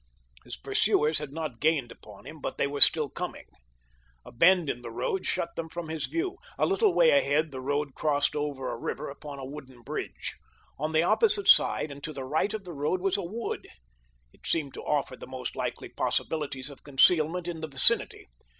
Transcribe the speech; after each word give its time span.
His 0.43 0.57
pursuers 0.57 1.19
had 1.19 1.31
not 1.31 1.59
gained 1.59 1.91
upon 1.91 2.25
him, 2.25 2.41
but 2.41 2.57
they 2.57 2.65
still 2.79 3.05
were 3.05 3.11
coming. 3.11 3.45
A 4.25 4.31
bend 4.31 4.67
in 4.67 4.81
the 4.81 4.89
road 4.89 5.27
shut 5.27 5.55
them 5.55 5.69
from 5.69 5.89
his 5.89 6.07
view. 6.07 6.37
A 6.57 6.65
little 6.65 6.91
way 6.95 7.11
ahead 7.11 7.51
the 7.51 7.61
road 7.61 7.93
crossed 7.93 8.35
over 8.35 8.67
a 8.71 8.79
river 8.79 9.11
upon 9.11 9.37
a 9.37 9.45
wooden 9.45 9.83
bridge. 9.83 10.37
On 10.79 10.91
the 10.91 11.03
opposite 11.03 11.47
side 11.47 11.91
and 11.91 12.03
to 12.03 12.13
the 12.13 12.25
right 12.25 12.51
of 12.55 12.63
the 12.63 12.73
road 12.73 12.99
was 12.99 13.15
a 13.15 13.21
wood. 13.21 13.67
It 14.33 14.47
seemed 14.47 14.73
to 14.73 14.81
offer 14.83 15.15
the 15.15 15.27
most 15.27 15.55
likely 15.55 15.89
possibilities 15.89 16.71
of 16.71 16.81
concealment 16.83 17.47
in 17.47 17.61
the 17.61 17.67
vicinity. 17.67 18.27